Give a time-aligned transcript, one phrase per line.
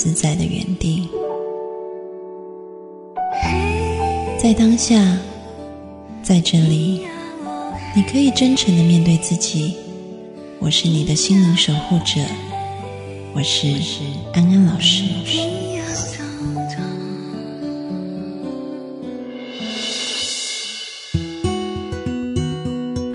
[0.00, 1.06] 自在的原地。
[4.38, 4.96] 在当下，
[6.22, 7.02] 在这里，
[7.94, 9.76] 你可以真诚的面对自己。
[10.58, 12.18] 我是你的心灵守护者，
[13.34, 13.66] 我是
[14.32, 15.04] 安安老师。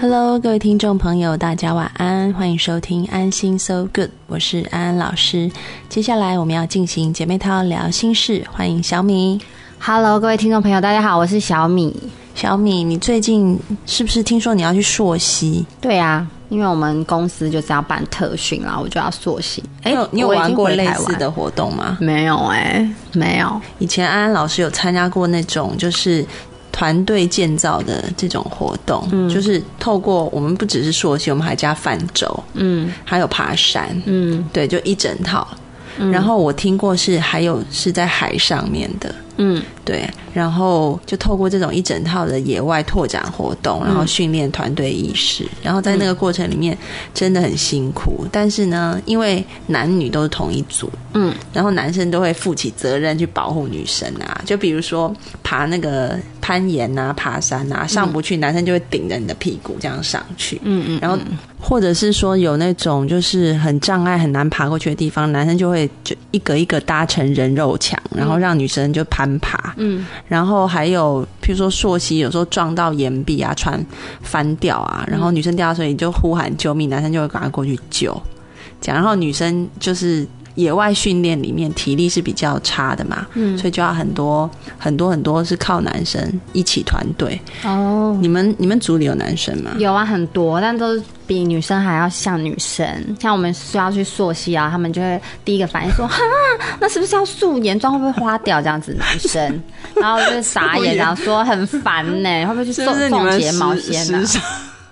[0.08, 5.50] Hello，各位听众朋友，大家晚安，欢迎收听安心 So Good，我是安安老师。
[5.90, 9.42] 接下来我们要进行姐妹淘聊心事，欢迎小米。
[9.80, 11.92] Hello，各位听众朋友，大家好，我是小米。
[12.36, 15.66] 小米，你最近是不是听说你要去溯溪？
[15.82, 19.64] 对啊，因为我们公司就是要办特训啦，我就要溯溪。
[19.82, 21.98] 哎、你有玩过类似的活动吗？
[22.00, 23.60] 没有哎、没有。
[23.80, 26.24] 以前安安老师有参加过那种就是
[26.76, 32.92] 团队建造的这种活动，就是透过我们不只是溯溪，我们还加泛舟，嗯。
[33.06, 34.46] 还有爬山，嗯。
[34.52, 35.48] 对，就一整套。
[36.12, 39.64] 然后我听过是还有是在海上面的，嗯。
[39.86, 46.78] 对，然后就透过这种一整套的野外拓展活动，然后训练团队意识，然后在那个过程里面
[47.14, 51.34] 真的很辛苦，但是呢，因为男女都是同一组，嗯。
[51.52, 61.18] 然后男生都会负起责任去保护女生啊，就比如说爬那个攀岩啊、爬山啊，上不去，男生就会顶着你的屁股这样上去，嗯嗯，然后
[61.60, 69.74] 或者是说有那种就是很障碍很难爬过去的地方，男生就会就一个一个搭成人肉墙，然后让女生就攀爬。
[69.78, 70.06] 嗯。
[70.28, 73.84] 然后还有譬如说溯溪，有时候撞到岩壁啊，船
[74.22, 78.16] 翻掉啊，然后女生掉到水里就呼喊救命，男生就会赶快过去救。
[78.82, 87.40] 这样，然后女生就是野外训练里面体力是比较差的嘛，嗯所以就要很多很多很多是靠男生一起团队。
[87.64, 89.72] 哦，你们你们组里有男生吗？
[89.78, 92.86] 有啊，很多，但都是比女生还要像女生。
[93.20, 96.18] 像我们需要去溯溪啊，他们就会第一个反应说：“哈，
[96.80, 99.62] 那是不是要素颜妆会不会花掉？”这样子男生，
[99.96, 104.24] 然后就是傻眼，然后说很烦呢、会不会去是送送睫毛时先啊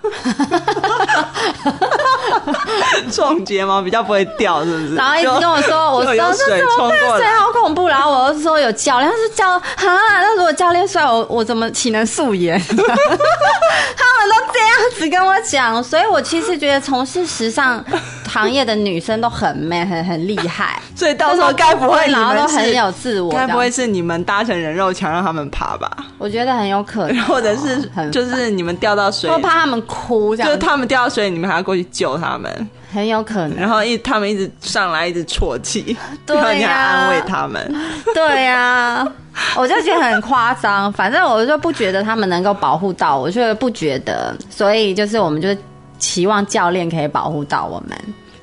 [3.04, 3.10] 时？
[3.10, 4.94] 尚种睫毛比较不会掉，是不是？
[4.94, 6.98] 然后一直跟我说， 我说这水怎么办？
[6.98, 7.88] 冲过水好恐怖。
[7.88, 12.58] 然后我又说有教练，他是教哈，那如果教练帅，我我怎么岂能素颜？
[12.66, 17.84] 他们都这样子跟我讲，所以我其实觉得从事时尚
[18.34, 20.80] 行业的女生都很 man，很很厉害。
[20.96, 25.90] 所以到时候该不会你然后们都很有自我，该不会是你们搭成人肉墙让他们爬吧？
[26.18, 33.58] 我觉得很有可能，或者是很就是你们掉到水我，怕他们哭，这样就是他们掉到水里，你们还要过去救他们，很有可能。
[33.58, 35.96] 然后一他们一直上来一直啜泣，
[36.26, 37.74] 对呀然后你还安慰他们。
[38.14, 39.06] 对呀、
[39.56, 40.92] 我就觉得很夸张。
[40.92, 44.34] 反正我就不觉得他们能够保护到我，就不觉得。
[44.48, 45.58] 所以就是我们就是
[45.98, 47.98] 期望教练可以保护到我们，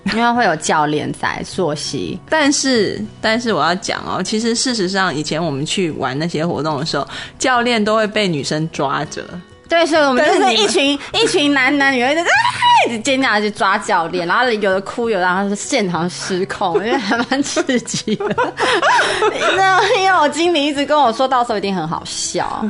[0.14, 2.20] 因为会有教练在作息。
[2.30, 7.08] 但是，但是我要讲哦，其实事实上，以前我们去玩那些活动的时候，
[7.38, 9.24] 教练都会被女生抓着。
[9.70, 12.26] 对，所以我们就是一群一群男男女女在啊
[12.86, 18.54] 一直尖叫去抓教练，然后有的哭，有的然后是现场失控，我觉得还蛮刺激的。
[19.56, 22.66] 那因为我经理一直跟我说，到时候一定很好笑。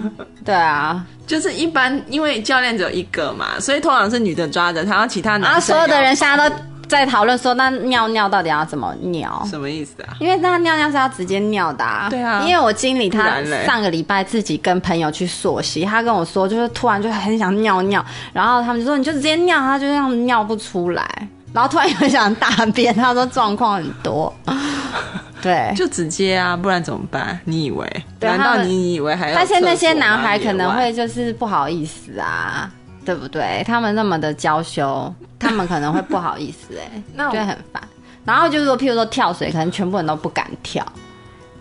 [0.45, 6.55] 对啊，就是一般，因为教练只有一个嘛，所以通常是女的抓着，然后其他男生然后啊所有的人现在都
[6.91, 9.41] 在讨论说，那尿尿到底要怎么尿？
[9.49, 10.13] 什么意思啊？
[10.19, 21.07] 因为那尿尿是要直接尿的、啊，对啊因为我经理他上个礼拜自己跟朋友去溯溪，他跟我说，就是突然就很想尿尿，然后他们就说你就直接尿，他就这样尿不出来，
[21.53, 24.33] 然后突然又想大便，他说状况很多，
[25.41, 25.73] 对。
[25.75, 27.39] 就直接啊，不然怎么办？
[27.45, 27.87] 你以为？
[28.19, 29.35] 难道你以为还要？
[29.35, 32.69] 但是那些男孩可能会就是不好意思啊，
[33.05, 33.63] 对不对？
[33.65, 37.81] 他们那么的娇羞，他们可能会不好意思、 哎，那我就会很烦。
[38.23, 40.85] 然后就是说，譬如说跳水，可能全部人都不敢跳，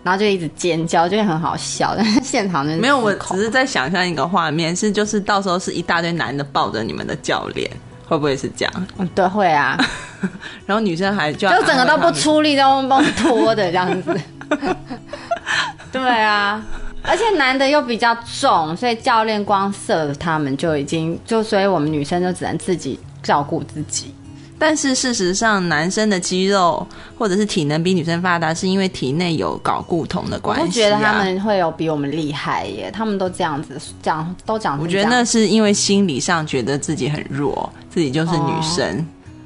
[0.03, 1.95] 然后就一直尖叫，就会很好笑。
[1.97, 7.69] 但是现场就是没有，我只是在想象一个画面，是就是到时候是一大堆男的抱着你们的教练，
[8.07, 8.87] 会不会是这样？
[8.99, 9.75] 嗯对会啊，
[10.67, 14.15] 然后女生还就要就整个都不出力，都帮拖的这样子。
[15.91, 16.63] 对啊，
[17.03, 24.13] 而且男的又比较重，所以教练光射他们就已经就，所以我们女生就只能自己照顾自己。
[24.59, 26.85] 但是事实上，男生的肌肉
[27.17, 30.65] 或者是体能比女生发达，是因为体内有睾固酮的关系、啊。
[30.67, 34.79] 不觉得他们会有比我们厉害耶，他们都这样子讲，都讲。
[34.79, 39.03] 我觉得那是因为心理上觉得自己很弱，自己就是女生，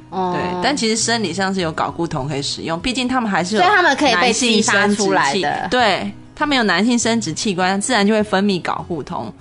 [0.10, 9.32] 哦对，但其实生理上是有睾固酮可以使用，毕竟他们还是有所以他们可以被男性激发出来器的对他们有男性生殖器官，自然就会分泌睾互酮，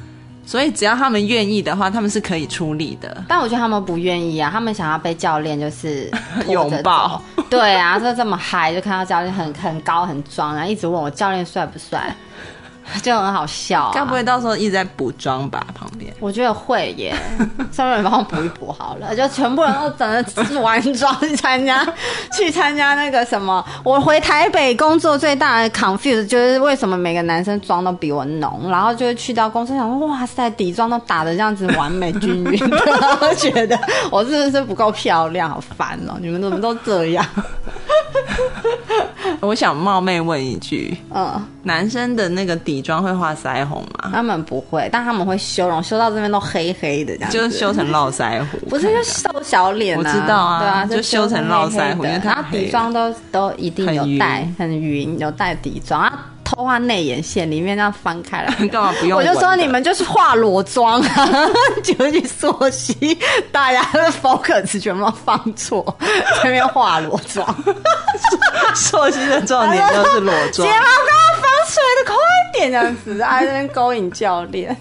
[0.47, 3.25] 所以只要他们愿意的话，他们是可以出力的。
[3.27, 6.11] 但我觉得他们不愿意啊，他们想要被教练就是
[6.49, 7.45] 拥抱走。
[7.51, 12.15] 对啊，就这么嗨，就看到教练很很高很壮，然后一直问我教练帅不帅，
[13.03, 13.93] 就很好笑、啊。
[13.95, 15.65] 该不会到时候一直在补妆吧？
[15.75, 17.15] 旁边我觉得会耶，
[17.73, 20.09] 上面人帮我补一补好了，就全部人都整
[20.55, 21.87] 的完妆去参加，
[22.37, 23.65] 去参加那个什么。
[23.83, 33.79] 我回台北工作最大的 confuse 就是为什么每个男生妆都比我浓，然后就会去到公司想说，哇塞，底妆都打的这样子完美均匀，然后觉得
[34.11, 37.25] 我是不是不够漂亮，好烦哦、你们怎么都这样？
[39.41, 44.11] 我想冒昧问一句：嗯，男生的那个底妆会画腮红吗？
[44.13, 48.59] 他们不会，但他们会修容，修到这边都黑黑的这样，就是修成络腮胡？
[48.69, 58.55] 不是就瘦小脸、啊，我知道啊对啊，就修成络腮胡然后底妆都都一定有带很，很匀，有带底妆，啊，偷画内眼线，里面这样翻开来。
[58.69, 59.25] 干嘛不用我？
[59.25, 61.29] 就说你们就是化裸妆啊，
[61.83, 63.19] 就去溯溪，
[63.51, 65.97] 大家的 focus 全部放错，
[66.41, 67.45] 前面化裸妆，
[68.75, 70.85] 朔溪的重点就是裸妆睫毛。
[70.85, 72.17] 膏防水的快
[72.53, 74.77] 点，这样子，还在那边勾引教练。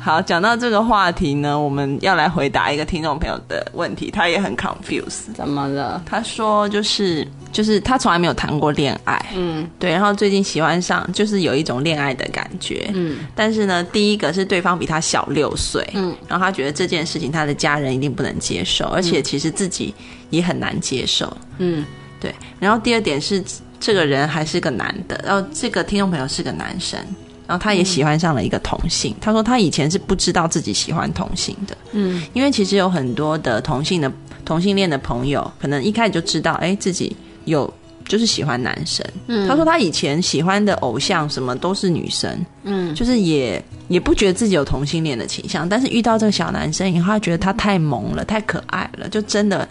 [0.00, 5.34] 好，讲到这个话题呢，我们要来回答一个听众朋友的问题，他也很 confused。
[5.34, 6.00] 怎么了？
[6.06, 7.26] 他说，就是
[7.56, 9.66] 就是他从来没有谈过恋爱，嗯。
[9.78, 13.20] 对，然后最近喜欢上，就是有一种恋爱的感觉，嗯。
[13.34, 19.94] 但是呢，第一个是对方比他小六岁，嗯，然后他觉得这件事情他的家人一定不能接受，而且其实自己
[20.28, 21.82] 也很难接受，嗯。
[22.20, 22.34] 对。
[22.60, 23.42] 然后第二点是
[23.80, 27.00] 这个人还是个男的，然后这个听众朋友是个男生，
[27.46, 29.16] 然后他也喜欢上了一个同性。
[29.18, 32.22] 他说他以前是不知道自己喜欢同性的，嗯。
[32.34, 34.12] 因为其实有很多的同性的
[34.44, 37.72] 同性恋的朋友，可能一开始就知道，哎，自己有
[38.06, 39.04] 就是喜欢男生。
[39.26, 49.66] 嗯他说他以前喜欢的偶像什么都是女生，嗯就是也也不觉得自己有同性恋的倾向，但是遇到这个小男生以后，他觉得他太萌了，太可爱了，就真的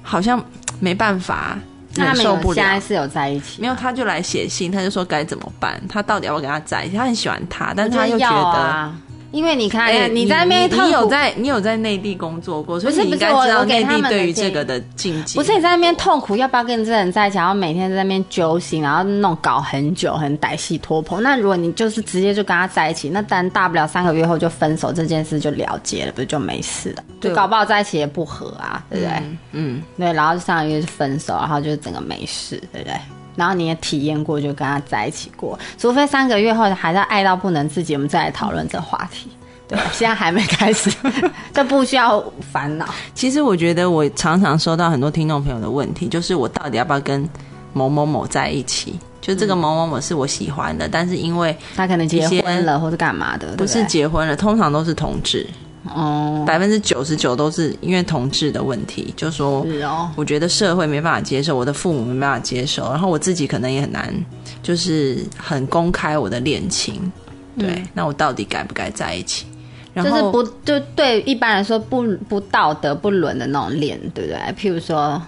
[0.00, 0.42] 好像
[0.80, 1.58] 没办法
[1.96, 2.54] 那他受不了。
[2.54, 3.60] 有现在是有在一起？
[3.60, 6.96] 没有，他就来写信，他就说该怎么办，他到底要不要跟他在一起？
[6.96, 8.94] 他很喜欢他，但是他又觉要得。
[9.34, 15.36] 啊，因为你看，哎，你在那边你你有在你有在内地工作过，所以你应该知道内地对于这个的禁忌。
[15.36, 17.36] 不是你在那边痛苦，要不要跟这个人在一起？
[17.38, 21.22] 然后每天在那边揪心，然后弄搞很久，很歹戏拖棚。
[21.22, 27.02] 那如果你就是直接就跟他在一起，那当然大不了三个月后就分手，这件事就了结了，不是就没事了？
[27.20, 29.12] 对就搞不好在一起也不合啊，对不对？
[29.14, 32.94] 嗯嗯，对，然后上个月就分手，然后就整个没事，对不对？
[33.36, 39.28] 然后你也体验过，就跟他在一起过，除非三个月后还在爱到不能自己，我们再来讨论这话题。
[39.66, 40.92] 对，现在还没开始，
[41.54, 42.22] 这不需要
[42.52, 42.86] 烦恼。
[43.14, 47.26] 其实我觉得我常常收到很多听众朋友的问题，就是我到底要不要跟
[47.72, 48.98] 某某某在一起？
[49.22, 55.48] 就这个某某某是我喜欢的，但是因为他可能结婚了，或者干嘛的，不是结婚了，通常都是同志，
[55.84, 64.14] 哦，百分之九十九都是因为同志的问题，就说是哦，我觉得社会没办法接受，我的父母没办法接受，然后我自己可能也很难，
[64.62, 67.12] 就是很公开我的恋情。
[67.58, 69.46] 对，嗯那我到底该不该在一起？
[69.92, 74.38] 然后就是不就对一般来说不不道德不伦的那种恋，对不对？
[74.58, 75.22] 譬如说，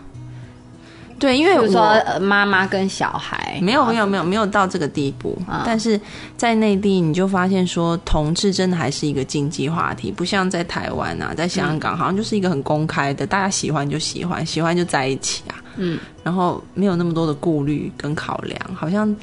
[1.19, 5.63] 对，因为我呃妈妈跟小孩，没有没有没有没有到这个地步，啊。
[5.65, 5.99] 但是
[6.37, 19.15] 在内地你就发现说同志真的还是一个禁忌话题，不像在台湾啊，在香港、好像就是一个很公开的，大家喜欢就喜欢，喜欢就在一起啊，嗯，然后没有那么多的顾虑跟考量，好像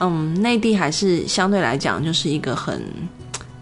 [0.00, 2.82] 嗯内地还是相对来讲就是一个很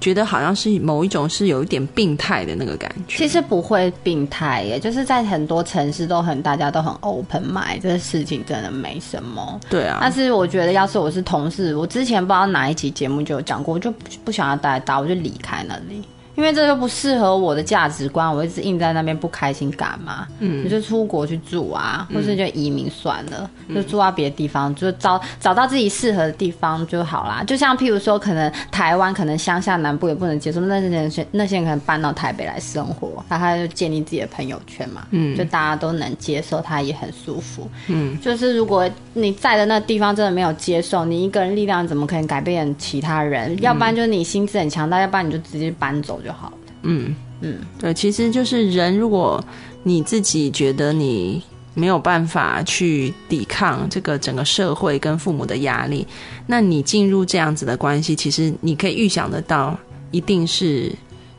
[0.02, 9.61] 觉得好像是某一种是有一点病态的那个感觉，其实不会病态耶，就是在很多城市都很大家都很 open mind，这个事情真的没什么。
[9.71, 16.02] 对啊，但是我觉得，要是我是同事，我之前不知道哪一期节目就有讲过，我就不不想要待大，我就离开那里，
[16.35, 20.27] 因为这就不适合我的价值观，我一直硬在那边不开心干嘛？
[20.41, 27.45] 嗯你就出国去住啊，或是就移民算了，就住到别的地方，就找找到自己适合的地方就好啦。
[27.47, 37.69] 就像譬如说，可能台湾可能乡下南部也不能接受，那些人那些人可能搬到台北来生活，那他就建立自己的朋友圈嘛，嗯就大家都能接受，他也很舒服。
[37.89, 43.61] 嗯就是如果你在的那地方真的没有接受，你一个人力量怎么可能改变其他人？
[43.61, 46.57] 要不然就是你心智很强大，要不然你就直接搬走就好了。
[46.83, 49.43] 嗯嗯，对，其实就是人，如果
[49.83, 51.43] 你自己觉得你
[51.75, 56.07] 没有办法去抵抗这个整个社会跟父母的压力，
[56.47, 59.79] 那你进入这样子的关系，其实你可以预想得到，
[60.11, 60.93] 一定是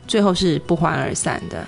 [0.06, 1.66] 最后是不欢而散的。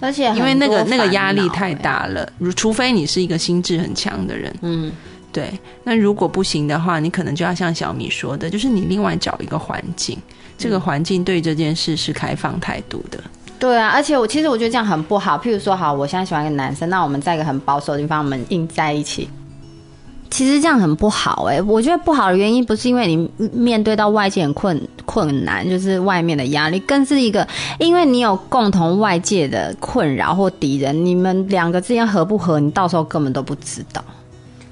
[0.00, 1.74] 而且因为那个那个压力太欸。
[1.76, 2.30] 大了。
[2.38, 4.92] 如除非你是一个心智很强的人，嗯，
[5.32, 5.50] 对。
[5.82, 10.16] 那如果不行的话，你可能就要像小米说的，就是你另外找一个环境，
[10.58, 13.18] 这嗯个环境对这件事是开放态度的。
[13.58, 15.38] 对啊，而且我其实我觉得这样很不好。
[15.38, 19.28] 譬如说，好，我现在喜欢一个男生，那我们在一个很保守的地方，我们硬在一起。
[20.30, 27.48] 其实这样很不好哎、我觉得不好的原因不是因为你面对到外界很困困难，就是外面的压力，更是一个
[27.78, 34.04] 因为你有共同外界的困扰或敌人，你们两个之间合不合，你到时候根本都不知道。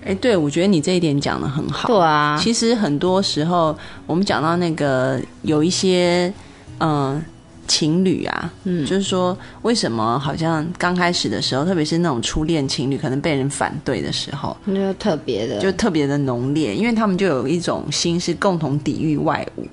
[0.06, 1.88] 哎，对，我觉得你这一点讲的很好。
[1.88, 6.32] 对啊，其实很多时候，我们讲到那个有一些
[6.78, 7.20] 嗯、
[7.66, 8.86] 情侣啊，嗯。
[8.86, 19.66] 就是说为什么好像刚开始的时候，特别是那种初恋情侣，可能被人反对的时候，那就特别的，就特别的浓烈，因为他们就有一种心是共同抵御外物，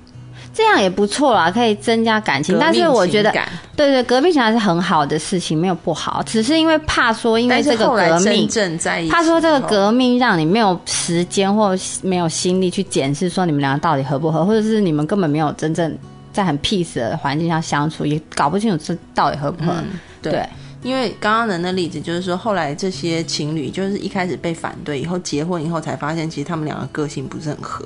[0.54, 2.56] 这样也不错啦，可以增加感情。
[2.58, 3.30] 但是我觉得
[3.76, 8.48] 对对，革命情感是很好的事情，没有不好，只是因为怕说，因为这个革命，
[9.10, 15.98] 他说这个，革命让你没有时间或没有心力去检视说你们两个到底合不合，或者是你们根本没有真正
[16.32, 19.72] 在很 peace 的环境下相处，也搞不清楚这到底合不合。
[19.72, 20.32] 嗯，对。
[20.32, 20.48] 对
[20.84, 27.82] 因为刚刚的那例子就是说，后来这些情侣就是一开始被反对，以后结婚以后才发现，其实他们两个个性不是很合。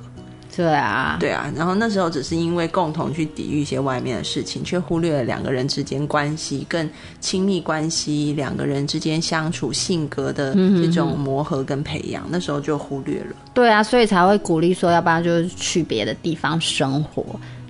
[0.58, 13.36] 对啊，对啊，然后那时候只是因为共同去抵御一些外面的事情，却忽略了两个人之间关系更亲密关系，两个人之间相处性格的这种磨合跟培养，那时候就忽略了。
[13.54, 17.24] 对啊，所以才会鼓励说，要不然就是去别的地方生活。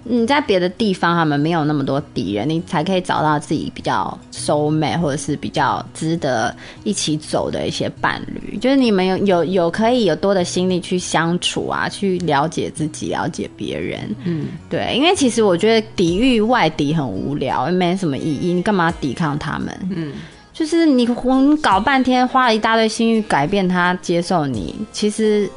[0.09, 8.57] 你在别的地方，他们没有那么多敌人，你才可以找到自己比较 soul mate 或者是比较值得一起走的一些伴侣。
[8.57, 14.01] 就是你们有有有可以有多的心力去相处啊，去了解自己，了解别人。
[14.25, 18.53] 嗯，对，因为其实我觉得抵御外敌很无聊，没什么意义。
[18.53, 19.79] 你干嘛抵抗他们？
[19.95, 20.13] 嗯，
[20.53, 25.51] 就是你你搞半天，花了一大堆心力改变他，接受你，其实。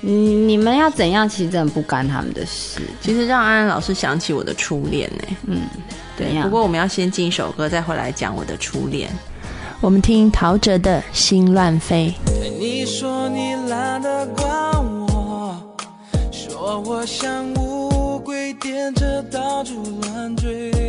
[0.00, 2.80] 你你们要怎样，其实真的不干他们的事。
[3.00, 5.62] 其实让安安老师想起我的初恋呢、嗯，
[6.16, 6.44] 对呀？
[6.44, 9.10] 不过我们要先进一首歌，再回来讲我的初恋。
[9.80, 12.12] 我们听陶喆的《心乱飞》。
[12.58, 14.48] 你说你懒得管
[15.08, 15.56] 我，
[16.32, 20.87] 说我像乌龟颠着到处乱追。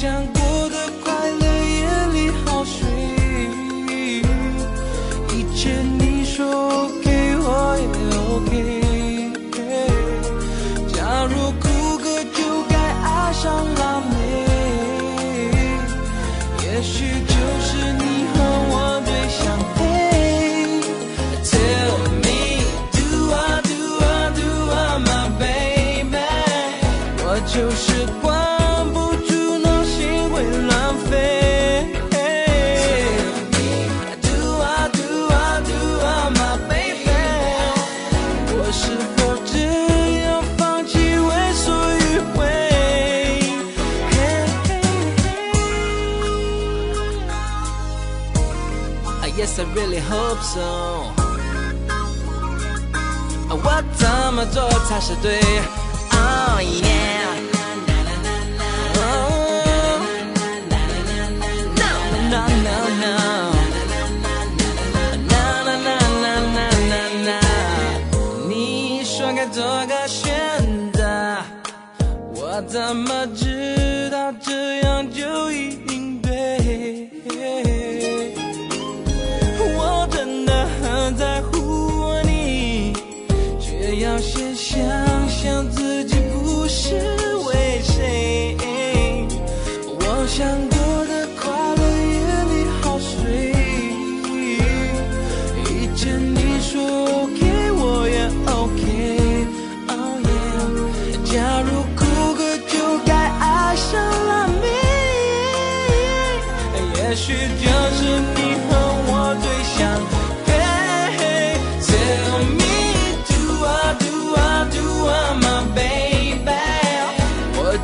[0.00, 0.37] 想
[50.36, 51.12] so
[53.50, 55.40] 我怎么做才是对？
[83.88, 84.97] 也要谢谢。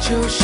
[0.06, 0.43] 就是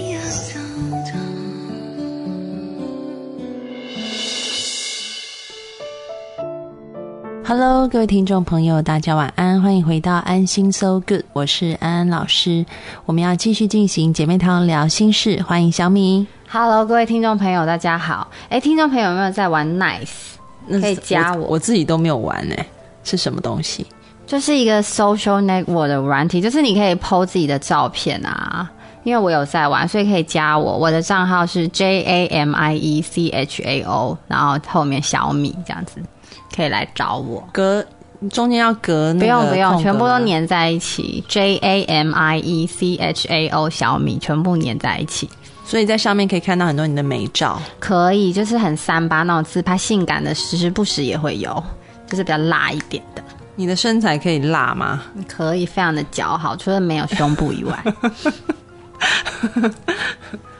[7.53, 12.65] Hello，各位听众朋友，大家晚安，欢迎回到安心 So Good，我是安安老师。
[13.05, 16.25] 我们要继续进行姐妹堂聊心事，欢迎小米。
[16.49, 18.31] Hello，各位听众朋友，大家好。
[18.47, 20.07] 哎，听众朋友有没有在玩 Nice？
[20.65, 22.55] 那可以加我，我我自己都没有玩呢、
[23.03, 23.85] 是什么东西？
[24.25, 28.71] 就是一个 social network 的软体，就是你可以 PO 自己的照片啊。
[29.03, 30.77] 因为我有在玩，所以可以加我。
[30.77, 36.01] 我的账号是 J A M I E C H A O，然后后面小米这样子，
[36.55, 37.47] 可以来找我。
[37.51, 37.85] 隔
[38.29, 41.23] 中间要隔那不用不用，全部都粘在一起。
[41.27, 45.27] J A M I E C H A O 小米全部粘在一起，
[45.65, 47.59] 所以在上面可以看到很多你的美照。
[47.79, 51.51] 可以就是很三八那种自拍，性感的时时不时也会有，
[52.07, 53.23] 就是比较辣一点的。
[53.55, 55.01] 你的身材可以辣吗？
[55.27, 57.83] 可以非常的姣好，除了没有胸部以外。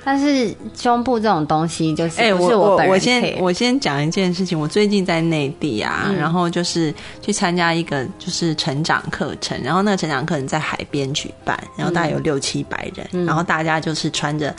[0.03, 14.53] 但是胸部这种东西，就是哎、不是我我先我先讲一件事情，我最近在内地啊，嗯然后就是去参加一个就是成长课程，然后那个成长课程在海边举办，然后大概有六七百人，嗯然后大家就是穿着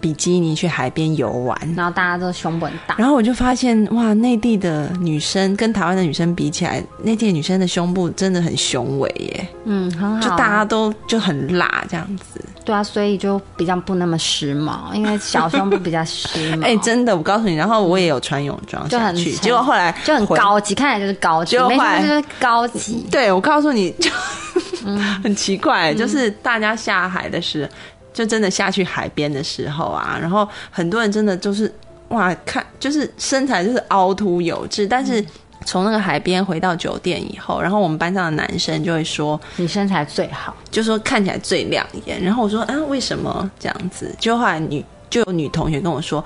[0.00, 1.56] 比基尼去海边游玩。
[1.76, 10.20] 然后大家都胸部很大，然后我就发现，哇，内地的女生跟台湾的女生比起来，内地的女生的胸部真的很雄伟耶，嗯，很好。
[10.20, 12.40] 就大家都就很辣这样子。
[12.64, 16.62] 对啊，所以就比较不那么时髦，因为小胸部比较时髦。
[16.64, 23.06] 哎、真的，我告诉你，然后我也有穿泳装就很下去，沉结果后来就很高级，看起来就是高级，没错，就是高级。
[23.10, 24.10] 对，我告诉你，就、
[24.86, 27.70] 嗯 很奇怪，就是大家下海的时候，
[28.12, 31.70] 就真的下去海边的时候啊，然后很多人真的就是
[32.08, 35.26] 哇，看就是身材就是凹凸有致，但嗯是
[35.64, 44.14] 从那个海边回到酒店以后，然后我们班上的男生就会说，你身材最好，就说看起来最亮眼，然后我说啊，为什么这样子？
[44.18, 46.24] 就后来女就有女同学跟我说，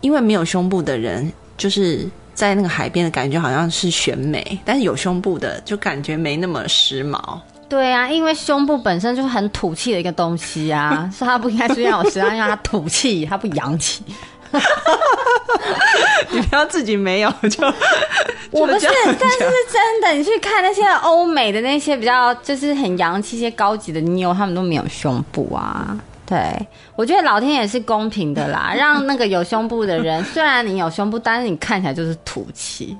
[0.00, 2.08] 因为没有胸部的人就是。
[2.34, 7.38] 在那个海边的感觉好像是选美，但是有胸部的就感觉没那么时髦。
[7.68, 14.02] 对啊，因为胸部本身就是很土气的一个东西啊，所以它不应该出现在我身上，因为它土气，它不洋气。
[16.30, 17.66] 你不要自己没有 就，
[18.50, 18.86] 我不是，
[19.20, 20.10] 但是是真的。
[20.12, 25.96] 你去看那些欧美的那些比较就是很洋气、一些高级的妞，他们都没有胸部啊。
[26.26, 26.38] 对，
[26.96, 32.96] 我觉得老天也是公平的啦，让那个有胸部的人，虽然你有胸部，但是你看起来就是土气。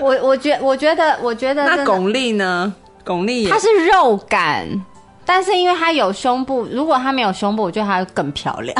[0.00, 2.74] 我我觉我觉得我觉得那巩俐呢？
[3.04, 4.66] 巩俐她是肉感，
[5.32, 8.76] 但是因为她有胸部，如果她没有胸部，我觉得她更漂亮。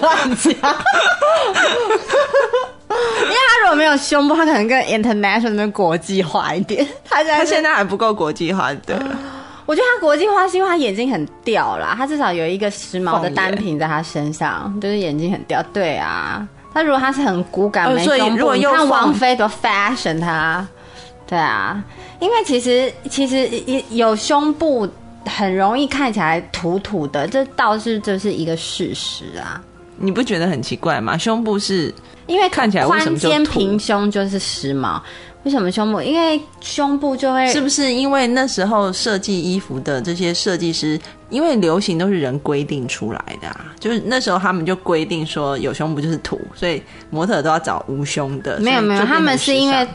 [0.00, 0.52] 乱讲，
[3.24, 6.86] 因为她如果没有胸部，她可能更 international 更国际化一点。
[7.10, 8.94] 她现在是她现在还不够国际化，对，
[9.66, 15.60] 我觉得她国际化是因为她眼睛很吊啦，她至少有一个时髦的单品在她身上，就是眼睛很吊。
[15.72, 20.64] 对啊，她如果她是很骨感没胸部，如果又你看王凤菲多 fashion 她，
[21.26, 21.82] 对啊，
[22.20, 23.50] 因为其实其实
[23.90, 24.88] 有胸部
[25.24, 29.60] 很容易看起来土土的，这倒是就是一个事实啊。
[29.98, 31.16] 你不觉得很奇怪吗？
[31.18, 31.92] 胸部是
[32.26, 35.00] 因为看起来为什么就平胸就是时髦，
[35.42, 36.02] 为什么胸部？
[36.02, 48.60] 因为胸部就会是不是因为那时候设计衣服的这些设计师，因为流行都是人规定出来的啊，就是那时候他们就规定说有胸部就是土，所以模特都要找无胸的。
[48.60, 49.88] 没有没有，他们是因为尚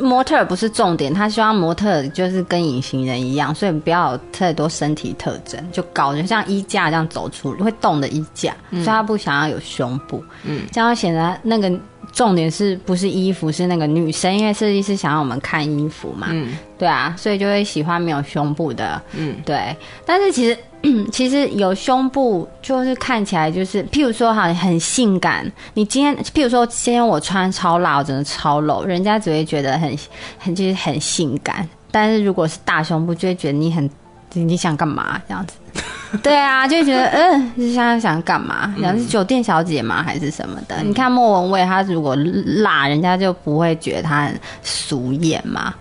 [0.00, 11.70] 模特不是重点，他希望模特就是跟隐形人一样，所以不要有太多身体特征，就搞，就像衣架这样走出会动的衣架，所以他不想要有胸部，嗯，这样显得那个
[12.14, 19.76] 重点是不是衣服是那个女生，因为设计师想要我们看衣服嘛，嗯对啊，所以就会喜欢没有胸部的，嗯，对。
[20.06, 20.56] 但是其实
[21.10, 25.50] 其实有胸部就是看起来就是，譬如说哈很性感。
[25.74, 29.98] 你今天譬如说今天我穿超辣，我真的超露，人家只会觉得很
[30.38, 31.68] 很就是很性感。
[31.90, 33.90] 但是如果是大胸部，就会觉得你很
[34.34, 35.54] 你你想干嘛这样子。
[36.22, 38.74] 对啊，就会觉得嗯，你现在想干嘛？
[38.80, 40.02] 想是酒店小姐吗？
[40.02, 40.76] 还是什么的？
[40.82, 42.16] 你看莫文蔚，她如果
[42.62, 45.74] 辣，人家就不会觉得她很俗艳嘛。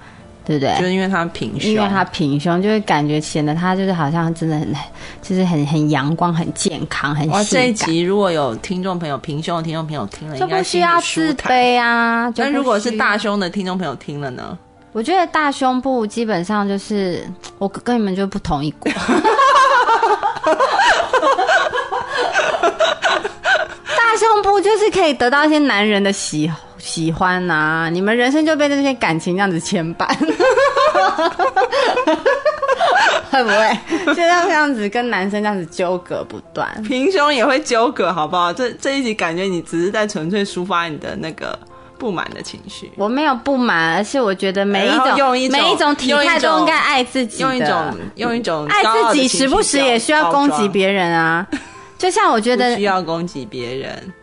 [0.46, 0.76] 对不对？
[0.78, 4.68] 就是因为她平胸，因为她平胸，就会感觉显得她就是好像真的很，
[5.22, 11.34] 就是很很阳光、很健康、很哇，性这一，集如果有听众朋友平胸的听众朋友听了，就不需要自。
[11.36, 12.30] 卑啊。
[12.36, 14.58] 但如果是大胸的听众朋友听了呢？
[14.92, 17.26] 我觉得大胸部基本上就是
[17.58, 18.92] 我跟你们就不同一国。
[24.44, 30.06] 大胸部就是可以得到一些男人的喜喜欢呐、你们人生就被这些感情这样子牵绊，
[33.32, 36.70] 会不会就像这样子跟男生这样子纠葛不断？
[36.84, 38.52] 平胸也会纠葛，好不好？
[38.52, 41.58] 这这一集感觉你只是在纯粹抒发你的那个
[41.98, 51.48] 不满的情绪，我没有不满，而是我觉得每一种用一种每一种体态都应该爱自己的，用一种用一种爱自己，时不时也需要攻击别人啊。
[51.98, 54.14] 就像我觉得需要攻击别人。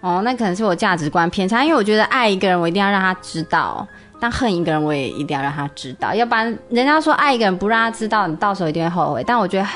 [0.00, 3.86] 哦，那可能是我价值观偏差，因为我觉得爱一个人，我一定要让他知道；
[4.20, 9.24] 但恨一个人，我也一定要让他知道，要不然人家说爱一个人不让他知道，你到时候一定会后悔。
[9.26, 9.66] 但我觉得，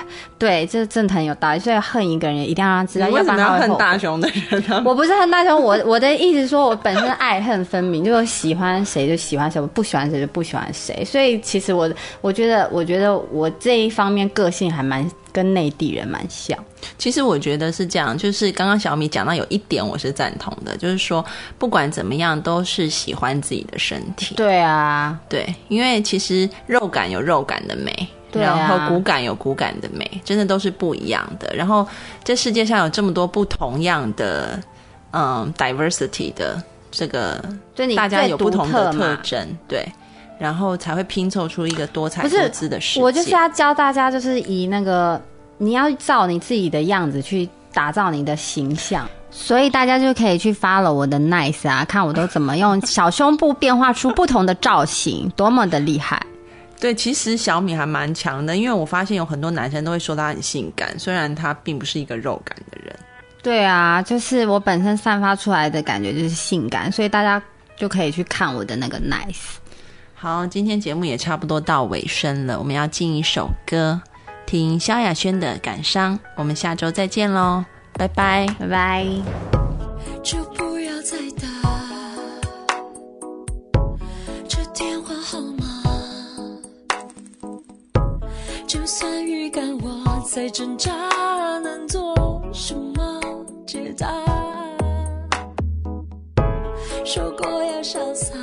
[0.43, 1.59] 对，这真的很有道理。
[1.61, 4.83] 所以恨一个人，一定要让他知道，你为要不什么要恨然他会后悔大胸的人呢？
[4.85, 11.05] 我不是恨大雄，我我的意思是说，我本身爱恨分明，就是喜欢谁就喜欢谁，我不喜欢谁就不喜欢谁。
[11.05, 11.89] 所以其实我
[12.21, 16.59] 我觉得，我觉得我这一方面个性还蛮跟内地人蛮像。
[16.99, 21.25] 其实我觉得是这样，就是刚刚小米讲到有一点我是赞同的，就是说
[21.57, 24.35] 不管怎么样都是喜欢自己的身体。
[24.35, 31.55] 对啊，对，因为其实肉感有肉感的美，对啊然后骨感有骨感的美，真的都是不一样的。
[31.55, 31.87] 然后
[32.25, 34.59] 这世界上有这么多不同样的
[35.13, 37.41] 嗯 diversity 的这个，
[37.75, 39.87] 就你大家有不同的特征，对，
[40.39, 43.03] 然后才会拼凑出一个多彩多姿的世界。
[43.03, 45.21] 我就是要教大家，就是以那个
[45.59, 49.09] 你要照你自己的样子去打造你的形象。
[49.35, 56.23] 所以大家就可以去 follow 我的 nice 啊，看我都怎么用小胸部变化出不同的造型，多么的厉害！
[56.83, 62.93] 对，其实小米还蛮强的，因为我发现有很多男生都会说他很性感，虽然他并不是一个肉感的人。
[63.41, 67.41] 对啊，就是我本身散发出来的感觉就是性感，所以大家
[67.77, 69.59] 就可以去看我的那个 nice。
[70.13, 74.03] 好，今天节目也差不多到尾声了，我们要进一首歌，
[74.45, 78.49] 听萧亚轩的《感伤》，我们下周再见喽，拜拜。
[78.59, 79.07] 拜拜。
[80.21, 81.47] 就不要再打
[88.73, 90.91] 就算预感我在挣扎，
[91.59, 93.21] 能做什么
[93.67, 94.09] 解答？
[97.05, 98.35] 说过要潇洒，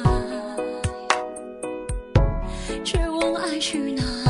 [2.85, 4.28] 却问爱去哪？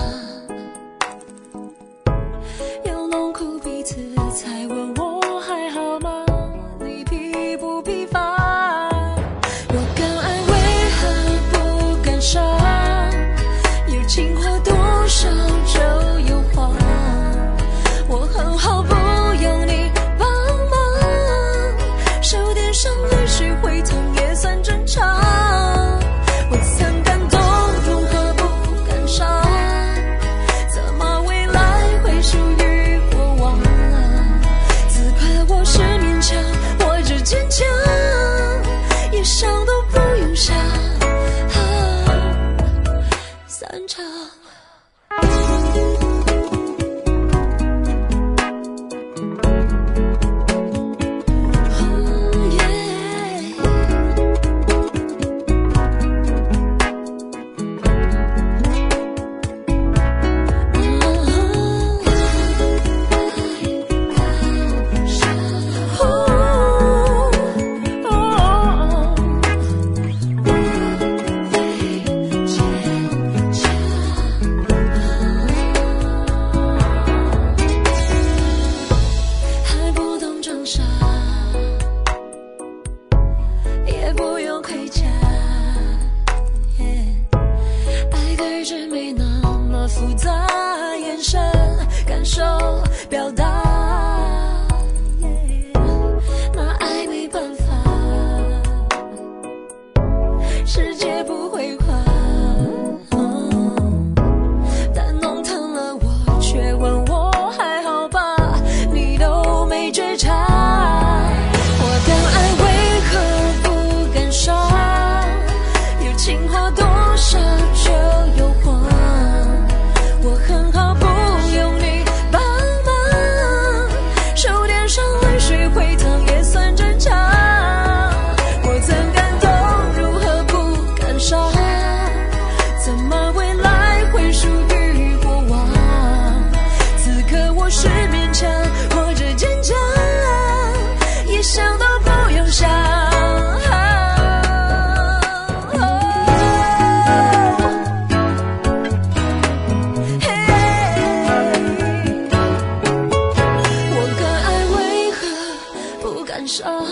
[156.40, 156.86] 感伤，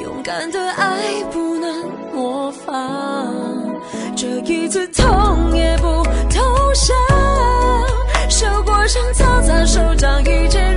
[0.00, 3.32] 勇敢的爱不能模仿，
[4.16, 5.86] 这一次痛也不
[6.28, 6.42] 投
[6.74, 6.96] 降，
[8.28, 10.75] 受过伤，擦擦手掌，一切。